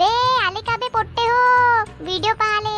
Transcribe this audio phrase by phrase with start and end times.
[0.00, 0.04] बे
[0.44, 1.40] आले का बे पोट्टे हो?
[2.04, 2.76] व्हिडिओ पाहाले.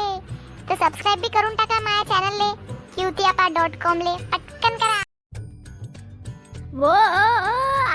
[0.69, 2.49] तर सबस्क्राईब बी करून टाका माझ्या चॅनलले
[2.95, 4.15] क्यूतियापा डॉट कॉम ले.
[4.33, 4.99] पटकन करा.
[6.81, 6.91] वो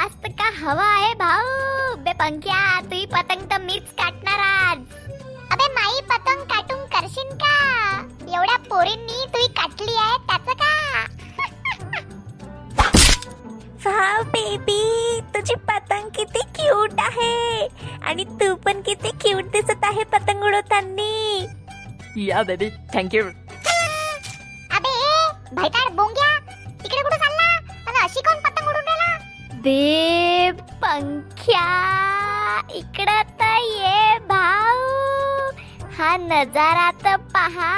[0.03, 1.95] आज तर का हवा आहे भाऊ?
[2.05, 4.79] बे पंख्या तुही पतंग तर मीच काटणार आज.
[5.51, 7.53] अबे माई पतंग काटून करशील का?
[8.35, 10.71] एवढ्या पोरींनी तुही काटली आहे त्याचं का?
[13.85, 14.81] वाव बेबी
[15.35, 15.55] तुझी
[15.99, 17.67] पतंग किती क्यूट आहे.
[18.03, 21.07] आणि तू पण किती क्यूट दिसत आहे पतंग उडवताना.
[22.17, 23.23] या बेबी थँक्यू
[24.75, 24.93] अबे
[25.55, 26.29] भाईटाड बोंग्या
[26.83, 27.47] तिकडे कुठे चालला?
[27.87, 29.17] आणि अशी कोण पतंग उडून राहिला?
[29.63, 31.67] दे पंख्या
[32.73, 34.87] इकडं तर ये भाऊ.
[35.97, 37.73] हा नजारा तर पहा.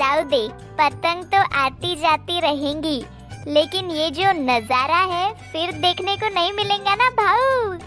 [0.00, 2.98] जाओ दे पतंग तो आती जाती रहेंगी।
[3.46, 7.78] लेकिन ये जो नजारा है फिर देखने को नहीं मिलेगा ना भाऊ।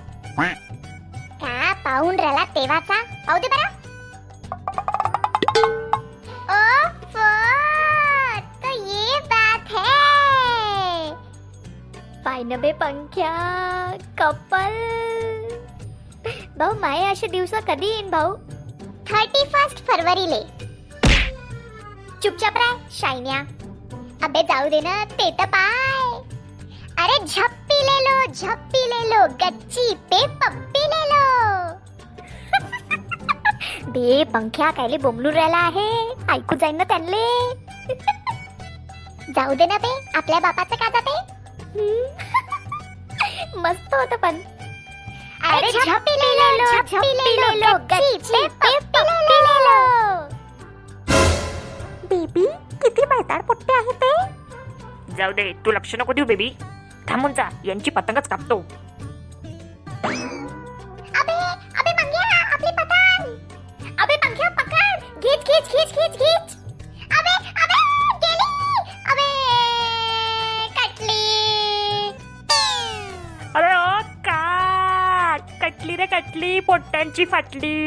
[1.43, 3.01] का पाहून राहिला तेव्हाचा?
[3.27, 3.71] पाहू दे बरं.
[8.63, 11.11] तो ये बात है।
[12.25, 13.31] पाय बे पंख्या
[14.21, 14.77] कपल.
[16.59, 18.35] भाऊ माये असे दिवस कधी येईन भाऊ?
[19.07, 20.72] थर्टी फर्स्ट फरवरीले.
[22.23, 23.37] चुपचाप राय शायन्या.
[24.23, 26.21] अबे जाऊ दे ना ते तर पाय.
[26.99, 31.23] अरे झप्पी ले लो झप्पी ले लो गच्ची पे पप्पी ले लो.
[33.91, 36.13] बे पंख्या कायले बोंबलून राहिला आहे.
[36.33, 37.53] ऐकू जाईन ना त्यांले.
[39.35, 41.19] जाऊ दे ना बे आपल्या बापाचं का जाते?
[43.57, 44.35] मस्त होत पण.
[45.51, 50.22] अरे झप्पी ले लो झप्पी ले लो गच्ची पे पप्पी ले लो.
[52.25, 52.45] बेबी
[52.83, 54.11] किती मैदान पोट्टे आहे ते.
[55.17, 56.49] जाऊ दे तू लक्ष नको देऊ बेबी
[57.09, 58.57] थांबून जा यांची पतंगच कापतो.
[61.19, 61.35] अबे
[61.79, 62.23] अबे मंग्या
[62.53, 63.23] आपली पतंग.
[63.99, 65.03] अबे मंग्या पकड.
[65.23, 66.55] खीच खीच खीच खीच खीच
[67.17, 67.79] अबे अबे
[68.23, 68.49] गेली.
[69.11, 69.27] अबे
[70.79, 71.21] कटली.
[73.55, 74.41] अरे ओ का
[75.61, 77.77] कटली रे कटली पोट्ट्यांची फाटली.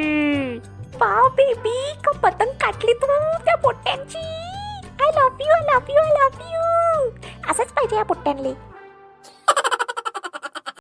[0.95, 3.07] वाव बेबी का पतंग काटली तू
[3.45, 7.11] त्या पोट्ट्यांची I love you I love you I love you
[7.51, 8.53] असंच पाहिजे या पोट्ट्यांले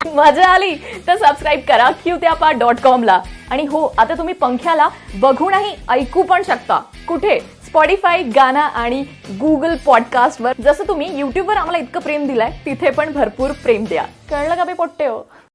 [0.16, 0.76] मजा आली.
[1.08, 3.20] तर सबस्क्राईब करा क्यू त्यापा डॉट कॉमला
[3.52, 4.88] आणि हो आता तुम्ही पंख्याला
[5.22, 6.80] बघूनही ऐकू पण शकता.
[7.08, 7.40] कुठे?
[7.66, 9.02] स्पॉडीफाय गाना आणि
[9.40, 14.04] गुगल पॉडकास्टवर जसं तुम्ही युट्यूबवर आम्हाला इतकं प्रेम दिलाय तिथे पण भरपूर प्रेम द्या.
[14.30, 15.20] कळलं का बे पोट्टे हो?